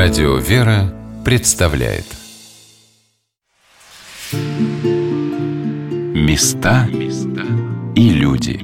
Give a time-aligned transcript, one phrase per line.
[0.00, 2.04] Радио «Вера» представляет
[6.14, 6.88] Места
[7.96, 8.60] и люди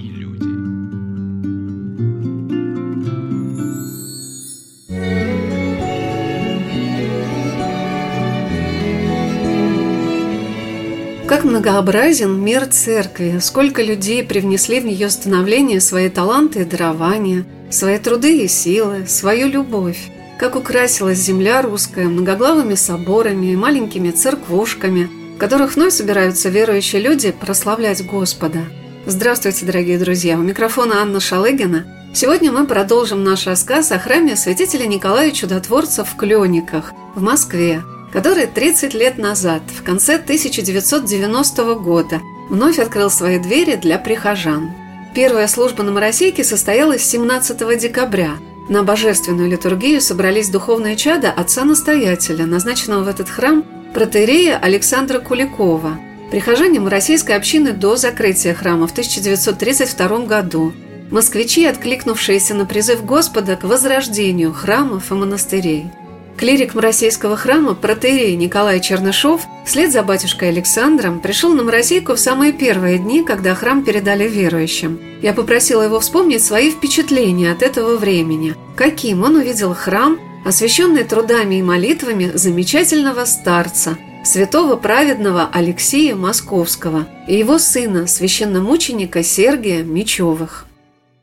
[11.26, 17.98] Как многообразен мир церкви, сколько людей привнесли в нее становление свои таланты и дарования, свои
[17.98, 20.13] труды и силы, свою любовь.
[20.38, 27.30] Как украсилась земля русская многоглавыми соборами и маленькими церквушками, в которых вновь собираются верующие люди
[27.30, 28.58] прославлять Господа.
[29.06, 30.36] Здравствуйте, дорогие друзья!
[30.36, 31.86] У микрофона Анна Шалыгина.
[32.14, 38.46] Сегодня мы продолжим наш рассказ о храме святителя Николая Чудотворца в Клёниках, в Москве, который
[38.46, 44.72] 30 лет назад, в конце 1990 года, вновь открыл свои двери для прихожан.
[45.14, 48.32] Первая служба на Моросейке состоялась 17 декабря–
[48.68, 55.98] на божественную литургию собрались духовные чада отца-настоятеля, назначенного в этот храм протеерея Александра Куликова,
[56.30, 60.72] прихожане российской общины до закрытия храма в 1932 году,
[61.10, 65.90] москвичи, откликнувшиеся на призыв Господа к возрождению храмов и монастырей–
[66.36, 72.52] Клирик Моросейского храма, протеерей Николай Чернышов, вслед за батюшкой Александром, пришел на Моросейку в самые
[72.52, 75.00] первые дни, когда храм передали верующим.
[75.22, 78.56] Я попросила его вспомнить свои впечатления от этого времени.
[78.76, 87.36] Каким он увидел храм, освященный трудами и молитвами замечательного старца, святого праведного Алексея Московского и
[87.36, 90.66] его сына, священномученика Сергия Мечевых.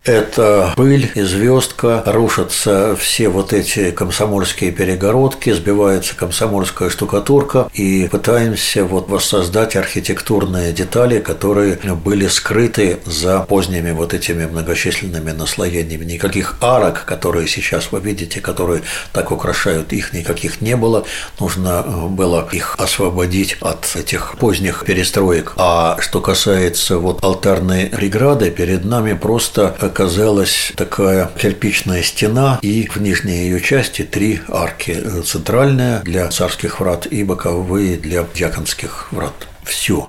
[0.04, 8.84] Это пыль и звездка, рушатся все вот эти комсомольские перегородки, сбивается комсомольская штукатурка, и пытаемся
[8.84, 16.06] вот воссоздать архитектурные детали, которые были скрыты за поздними вот этими многочисленными наслоениями.
[16.06, 18.82] Никаких арок, которые сейчас вы видите, которые
[19.14, 21.06] так украшают их, никаких не было.
[21.40, 25.54] Нужно э, было их освободить от этих поздних перестроек.
[25.58, 33.02] А что касается вот алтарной преграды, перед нами просто оказалась такая кирпичная стена и в
[33.02, 34.98] нижней ее части три арки.
[35.26, 39.48] Центральная для царских врат и боковые для дьяконских врат.
[39.66, 40.08] Все.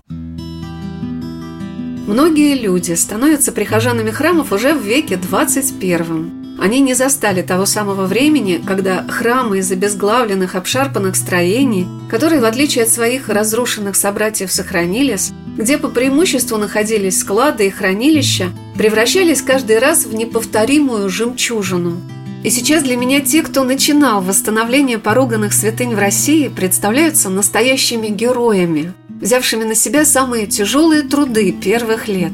[2.06, 6.58] Многие люди становятся прихожанами храмов уже в веке 21.
[6.60, 12.84] Они не застали того самого времени, когда храмы из обезглавленных обшарпанных строений, которые, в отличие
[12.84, 20.06] от своих разрушенных собратьев, сохранились, где по преимуществу находились склады и хранилища, превращались каждый раз
[20.06, 22.00] в неповторимую жемчужину.
[22.42, 28.92] И сейчас для меня те, кто начинал восстановление поруганных святынь в России, представляются настоящими героями,
[29.08, 32.32] взявшими на себя самые тяжелые труды первых лет.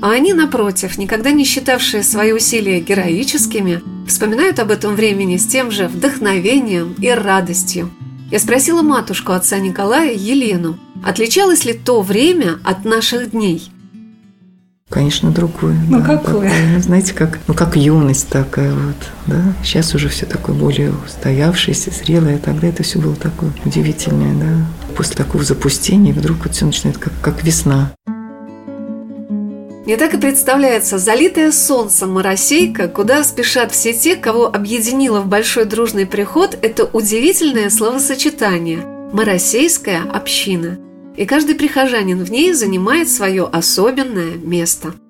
[0.00, 5.70] А они, напротив, никогда не считавшие свои усилия героическими, вспоминают об этом времени с тем
[5.70, 7.90] же вдохновением и радостью.
[8.30, 13.70] Я спросила матушку отца Николая, Елену, отличалось ли то время от наших дней–
[14.90, 15.76] Конечно, другое.
[15.88, 16.50] Ну, да, какое?
[16.50, 18.96] Такое, ну, знаете, как, ну, как юность такая вот,
[19.26, 19.40] да.
[19.62, 22.38] Сейчас уже все такое более устоявшееся, зрелое.
[22.38, 24.66] Тогда это все было такое удивительное, да.
[24.96, 27.92] После такого запустения вдруг вот все начинает как, как весна.
[29.90, 35.64] Мне так и представляется залитая солнцем моросейка, куда спешат все те, кого объединило в большой
[35.64, 40.78] дружный приход это удивительное словосочетание– «моросейская община»
[41.16, 44.94] и каждый прихожанин в ней занимает свое особенное место–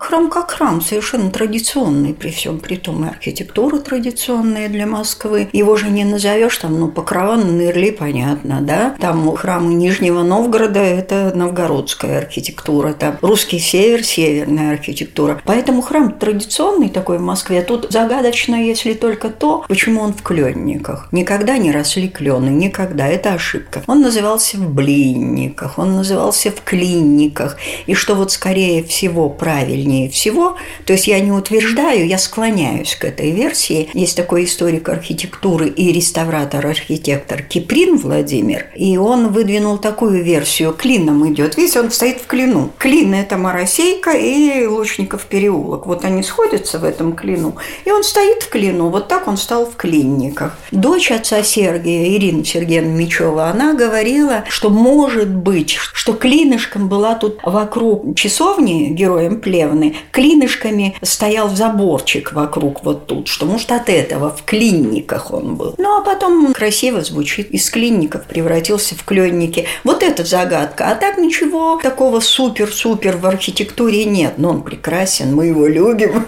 [0.00, 5.50] Храм как храм, совершенно традиционный при всем при том, и архитектура традиционная для Москвы.
[5.52, 8.96] Его же не назовешь там, ну, Покрова, Нырли, понятно, да?
[8.98, 15.38] Там храмы Нижнего Новгорода– это новгородская архитектура, там русский север– северная архитектура.
[15.44, 17.60] Поэтому храм традиционный такой в Москве.
[17.60, 21.08] Тут загадочно, если только то, почему он в кленниках.
[21.12, 23.06] Никогда не росли клены, никогда.
[23.06, 23.82] Это ошибка.
[23.86, 27.58] Он назывался в блинниках, он назывался в клинниках.
[27.84, 30.56] И что вот скорее всего правильнее правильнее всего.
[30.86, 33.88] То есть я не утверждаю, я склоняюсь к этой версии.
[33.92, 40.72] Есть такой историк архитектуры и реставратор-архитектор Киприн Владимир, и он выдвинул такую версию.
[40.72, 41.56] Клином идет.
[41.56, 42.70] Видите, он стоит в клину.
[42.78, 45.86] Клин– это Моросейка и Лучников переулок.
[45.86, 47.56] Вот они сходятся в этом клину.
[47.84, 48.88] И он стоит в клину.
[48.88, 50.58] Вот так он стал в клинниках.
[50.70, 57.38] Дочь отца Сергия, Ирина Сергеевна Мечева, она говорила, что может быть, что клинышком была тут
[57.42, 64.30] вокруг часовни героем Плевна деревянный, клинышками стоял заборчик вокруг вот тут, что, может, от этого
[64.30, 65.74] в клинниках он был.
[65.78, 67.50] Ну, а потом красиво звучит.
[67.50, 69.66] Из клинников превратился в кленники.
[69.84, 70.90] Вот это загадка.
[70.90, 74.34] А так ничего такого супер-супер в архитектуре нет.
[74.36, 76.26] Но он прекрасен, мы его любим.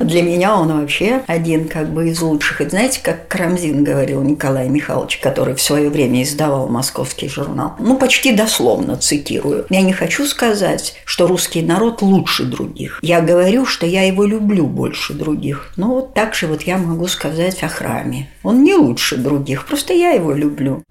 [0.00, 2.60] Для меня он вообще один как бы из лучших.
[2.60, 7.74] И знаете, как Карамзин говорил Николай Михайлович, который в свое время издавал московский журнал.
[7.78, 9.66] Ну, почти дословно цитирую.
[9.70, 12.83] Я не хочу сказать, что русский народ лучше других.
[13.02, 15.70] Я говорю, что я его люблю больше других.
[15.76, 18.30] Ну, вот так же вот я могу сказать о храме.
[18.42, 20.82] Он не лучше других, просто я его люблю.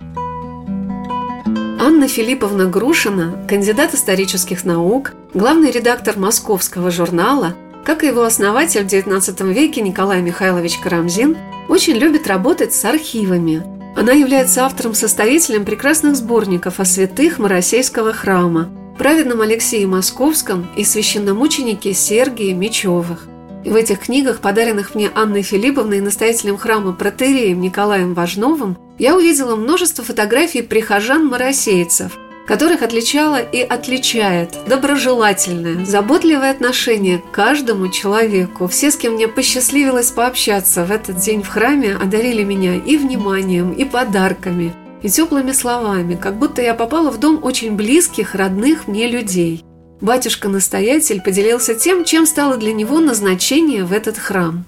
[1.80, 8.88] Анна Филипповна Грушина, кандидат исторических наук, главный редактор московского журнала, как и его основатель в
[8.88, 11.38] XIX веке Николай Михайлович Карамзин,
[11.68, 13.64] очень любит работать с архивами.
[13.96, 22.54] Она является автором-составителем прекрасных сборников о святых Моросейского храма, праведном Алексее Московском и священномученике Сергии
[22.54, 23.28] Мечевых.
[23.64, 29.16] И в этих книгах, подаренных мне Анной Филипповной и настоятелем храма протереем Николаем Важновым, я
[29.16, 38.68] увидела множество фотографий прихожан-моросейцев, которых отличало и отличает доброжелательное, заботливое отношение к каждому человеку.
[38.68, 43.72] Все, с кем мне посчастливилось пообщаться в этот день в храме, одарили меня и вниманием,
[43.72, 49.08] и подарками, и теплыми словами, как будто я попала в дом очень близких, родных мне
[49.08, 49.64] людей.
[50.02, 54.66] Батюшка-настоятель поделился тем, чем стало для него назначение в этот храм.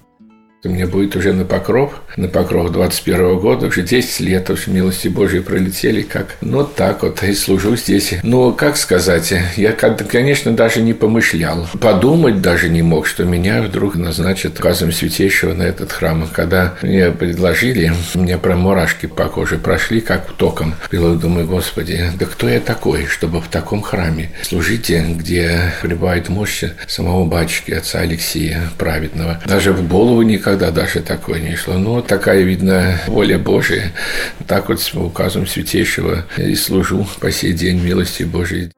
[0.66, 5.40] Мне будет уже на покров, на покров 21 года, уже 10 лет, уж милости Божьей
[5.40, 8.14] пролетели, как, ну, так вот, и служу здесь.
[8.22, 13.96] Но, как сказать, я, конечно, даже не помышлял, подумать даже не мог, что меня вдруг
[13.96, 16.28] назначат указом Святейшего на этот храм.
[16.32, 20.74] Когда мне предложили, мне про мурашки по коже прошли, как током.
[20.90, 26.64] И думаю, Господи, да кто я такой, чтобы в таком храме служить, где пребывает мощь
[26.86, 29.40] самого батюшки, отца Алексея праведного.
[29.46, 31.74] Даже в голову никогда никогда даже такое не шло.
[31.74, 33.92] Но такая, видно, воля Божия.
[34.46, 38.72] Так вот с указом Святейшего и служу по сей день милости Божией.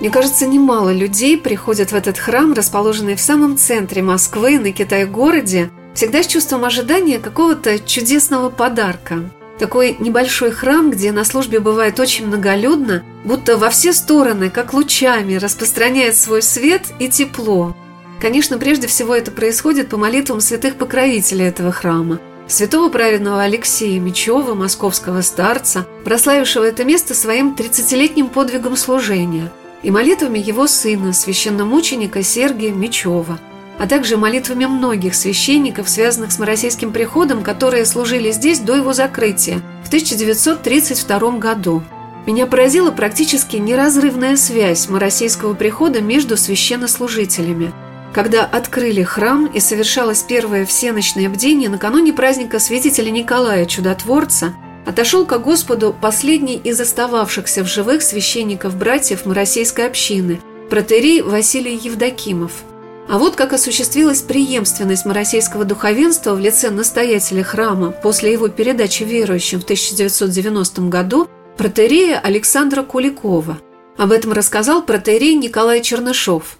[0.00, 5.68] Мне кажется, немало людей приходят в этот храм, расположенный в самом центре Москвы, на Китай-городе,
[5.94, 9.18] всегда с чувством ожидания какого-то чудесного подарка.
[9.58, 15.34] Такой небольшой храм, где на службе бывает очень многолюдно, будто во все стороны, как лучами,
[15.34, 17.76] распространяет свой свет и тепло.
[18.20, 22.20] Конечно, прежде всего это происходит по молитвам святых покровителей этого храма.
[22.48, 29.50] Святого праведного Алексея Мечева, московского старца, прославившего это место своим 30-летним подвигом служения,
[29.82, 33.38] и молитвами его сына, священномученика Сергия Мечева,
[33.78, 39.62] а также молитвами многих священников, связанных с Моросейским приходом, которые служили здесь до его закрытия
[39.84, 41.82] в 1932 году.
[42.26, 47.72] Меня поразила практически неразрывная связь Моросейского прихода между священнослужителями–
[48.12, 54.54] когда открыли храм и совершалось первое всеночное бдение накануне праздника святителя Николая Чудотворца,
[54.86, 62.52] отошел ко Господу последний из остававшихся в живых священников-братьев Моросейской общины, протерей Василий Евдокимов.
[63.08, 69.60] А вот как осуществилась преемственность моросейского духовенства в лице настоятеля храма после его передачи верующим
[69.60, 73.58] в 1990 году протерея Александра Куликова.
[73.98, 76.56] Об этом рассказал протерей Николай Чернышов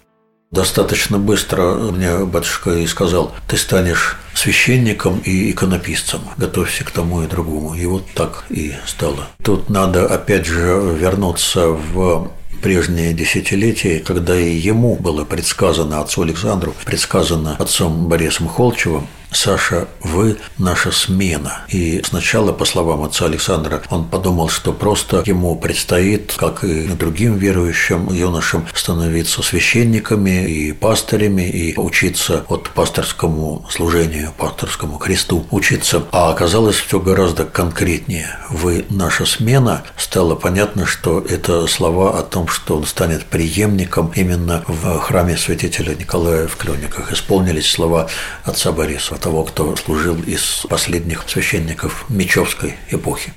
[0.51, 6.19] Достаточно быстро мне батюшка и сказал, ты станешь священником и иконописцем.
[6.35, 7.73] Готовься к тому и другому.
[7.73, 9.29] И вот так и стало.
[9.43, 12.31] Тут надо опять же вернуться в
[12.61, 20.37] прежние десятилетия, когда и ему было предсказано, отцу Александру, предсказано отцом Борисом Холчевым, Саша, вы
[20.57, 21.61] наша смена.
[21.69, 27.37] И сначала, по словам отца Александра, он подумал, что просто ему предстоит, как и другим
[27.37, 36.03] верующим юношам, становиться священниками и пастырями и учиться от пасторскому служению, пасторскому кресту учиться.
[36.11, 38.37] А оказалось все гораздо конкретнее.
[38.49, 39.83] Вы наша смена.
[39.95, 45.95] Стало понятно, что это слова о том, что он станет преемником именно в храме святителя
[45.95, 47.13] Николая в Клёниках.
[47.13, 48.09] Исполнились слова
[48.43, 53.31] отца Бориса того, кто служил из последних священников Мечевской эпохи.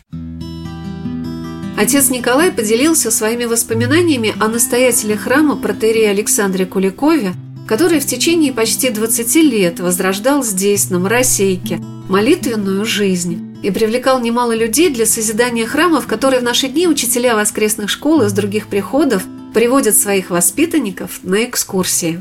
[1.76, 7.34] Отец Николай поделился своими воспоминаниями о настоятеле храма протерии Александре Куликове,
[7.66, 14.54] который в течение почти 20 лет возрождал здесь, на Моросейке, молитвенную жизнь и привлекал немало
[14.54, 19.24] людей для созидания храмов, которые в наши дни учителя воскресных школ из других приходов
[19.54, 22.20] приводят своих воспитанников на экскурсии.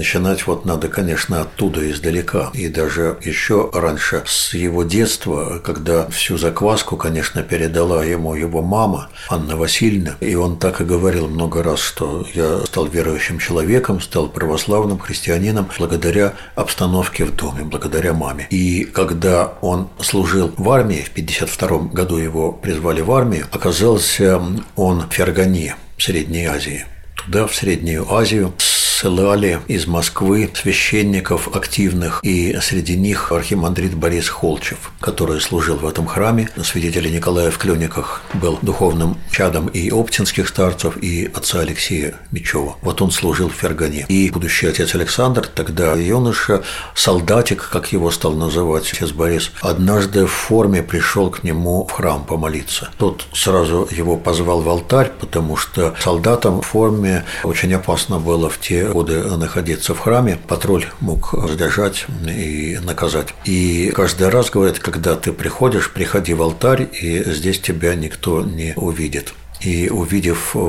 [0.00, 2.50] Начинать вот надо, конечно, оттуда, издалека.
[2.54, 9.10] И даже еще раньше, с его детства, когда всю закваску, конечно, передала ему его мама,
[9.28, 10.16] Анна Васильевна.
[10.20, 15.68] И он так и говорил много раз, что я стал верующим человеком, стал православным христианином
[15.76, 18.46] благодаря обстановке в доме, благодаря маме.
[18.48, 24.40] И когда он служил в армии, в 52 году его призвали в армию, оказался
[24.76, 26.86] он в Фергане, в Средней Азии.
[27.16, 28.54] Туда, в Среднюю Азию,
[29.00, 36.06] ссылали из Москвы священников активных, и среди них архимандрит Борис Холчев, который служил в этом
[36.06, 36.50] храме.
[36.62, 42.76] Свидетель Николая в Клюниках был духовным чадом и оптинских старцев, и отца Алексея Мечева.
[42.82, 44.04] Вот он служил в Фергане.
[44.08, 46.62] И будущий отец Александр, тогда юноша,
[46.94, 52.22] солдатик, как его стал называть отец Борис, однажды в форме пришел к нему в храм
[52.24, 52.90] помолиться.
[52.98, 58.60] Тот сразу его позвал в алтарь, потому что солдатам в форме очень опасно было в
[58.60, 63.28] те годы находиться в храме, патруль мог задержать и наказать.
[63.44, 68.74] И каждый раз говорят, когда ты приходишь, приходи в алтарь, и здесь тебя никто не
[68.76, 69.34] увидит.
[69.60, 70.68] И увидев в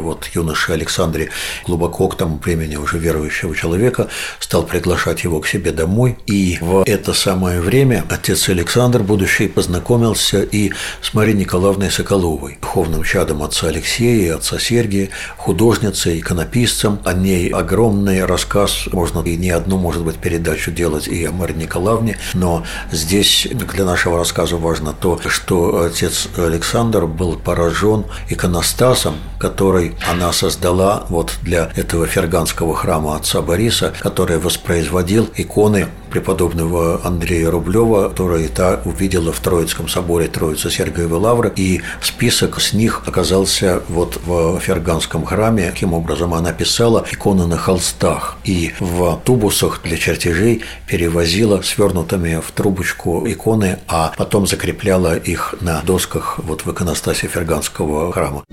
[0.00, 1.30] вот, юноше Александре
[1.66, 6.16] глубоко к тому времени уже верующего человека, стал приглашать его к себе домой.
[6.26, 13.02] И в это самое время отец Александр, будущий, познакомился и с Марией Николаевной Соколовой, духовным
[13.02, 17.00] чадом отца Алексея и отца Сергия, художницей, иконописцем.
[17.04, 21.54] О ней огромный рассказ, можно и не одну, может быть, передачу делать и о Марии
[21.54, 29.96] Николаевне, но здесь для нашего рассказа важно то, что отец Александр был поражен иконостасом, который
[30.08, 38.08] она создала вот для этого ферганского храма отца Бориса, который воспроизводил иконы преподобного Андрея Рублева,
[38.08, 44.20] которая та увидела в Троицком соборе Троицы Сергиевой Лавры, и список с них оказался вот
[44.24, 45.70] в Ферганском храме.
[45.70, 52.50] Таким образом, она писала иконы на холстах и в тубусах для чертежей перевозила свернутыми в
[52.52, 58.44] трубочку иконы, а потом закрепляла их на досках вот в иконостасе Ферганского храма.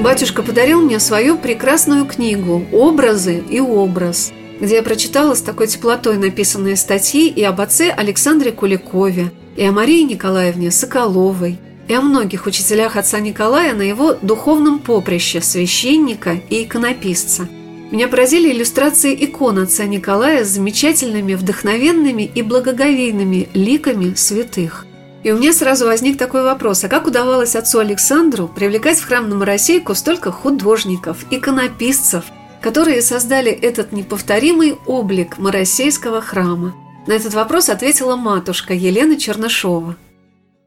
[0.00, 6.16] Батюшка подарил мне свою прекрасную книгу «Образы и образ», где я прочитала с такой теплотой
[6.16, 11.58] написанные статьи и об отце Александре Куликове, и о Марии Николаевне Соколовой,
[11.88, 17.48] и о многих учителях отца Николая на его духовном поприще священника и иконописца.
[17.90, 24.86] Меня поразили иллюстрации икон отца Николая с замечательными, вдохновенными и благоговейными ликами святых.
[25.22, 29.28] И у меня сразу возник такой вопрос, а как удавалось отцу Александру привлекать в храм
[29.28, 32.24] на Моросейку столько художников, иконописцев,
[32.66, 36.74] которые создали этот неповторимый облик Моросейского храма?
[37.06, 39.94] На этот вопрос ответила матушка Елена Чернышова.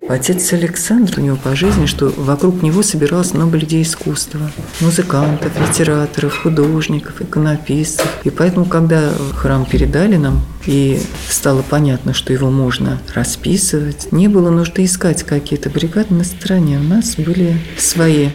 [0.08, 4.50] Отец Александр у него по жизни, что вокруг него собиралось много людей искусства.
[4.79, 8.08] Музыкантов, литераторов, художников, иконописцев.
[8.24, 14.51] И поэтому, когда храм передали нам, и стало понятно, что его можно расписывать, не было
[14.51, 16.79] нужды искать какие-то бригады на стороне.
[16.79, 18.29] У нас были свои.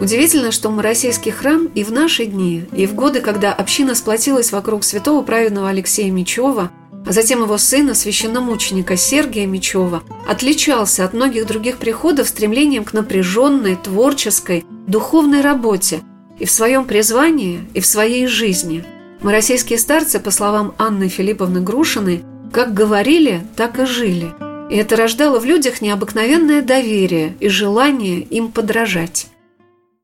[0.00, 4.84] Удивительно, что Моросейский храм и в наши дни, и в годы, когда община сплотилась вокруг
[4.84, 6.70] святого праведного Алексея Мечева,
[7.06, 13.76] а затем его сына, священномученика Сергия Мечева, отличался от многих других приходов стремлением к напряженной,
[13.76, 16.02] творческой, духовной работе
[16.38, 18.84] и в своем призвании, и в своей жизни.
[19.22, 22.22] Моросейские старцы, по словам Анны Филипповны Грушиной,
[22.52, 24.34] как говорили, так и жили.
[24.68, 29.28] И это рождало в людях необыкновенное доверие и желание им подражать.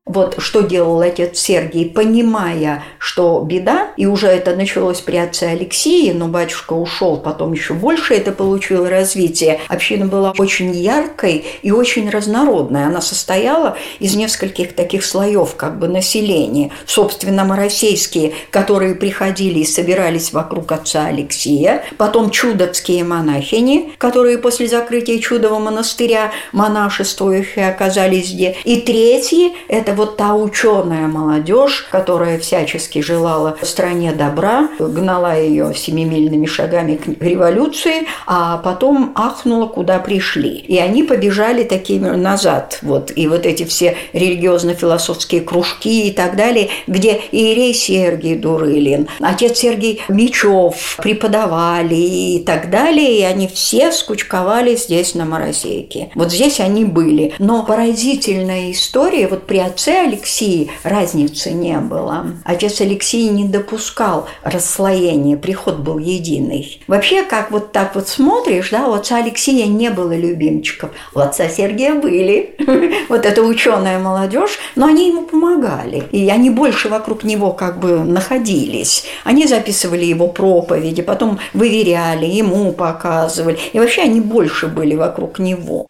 [0.05, 6.13] Вот что делал отец Сергий, понимая, что беда, и уже это началось при отце Алексее,
[6.13, 9.61] но батюшка ушел, потом еще больше это получило развитие.
[9.69, 12.85] Община была очень яркой и очень разнородной.
[12.85, 16.71] Она состояла из нескольких таких слоев как бы населения.
[16.85, 25.19] Собственно, моросейские, которые приходили и собирались вокруг отца Алексея, потом чудовские монахини, которые после закрытия
[25.19, 28.57] чудового монастыря монашествующие оказались здесь.
[28.65, 36.45] И третьи– это вот та ученая молодежь, которая всячески желала стране добра, гнала ее семимильными
[36.45, 40.55] шагами к революции, а потом ахнула, куда пришли.
[40.55, 42.79] И они побежали такими назад.
[42.81, 43.11] Вот.
[43.15, 50.01] И вот эти все религиозно-философские кружки и так далее, где Иерей Сергий Дурылин, отец Сергий
[50.07, 56.09] Мечев преподавали и так далее, и они все скучковали здесь на Морозейке.
[56.15, 57.33] Вот здесь они были.
[57.39, 62.27] Но поразительная история вот при отце отце Алексии разницы не было.
[62.45, 66.81] Отец Алексей не допускал расслоения, приход был единый.
[66.87, 71.49] Вообще, как вот так вот смотришь, да, у отца Алексея не было любимчиков, у отца
[71.49, 72.55] Сергия были.
[73.09, 76.03] Вот эта ученая молодежь, но они ему помогали.
[76.11, 79.03] И они больше вокруг него как бы находились.
[79.23, 83.57] Они записывали его проповеди, потом выверяли, ему показывали.
[83.73, 85.87] И вообще они больше были вокруг него.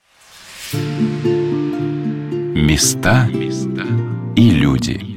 [2.63, 3.27] Места
[4.37, 5.12] и люди.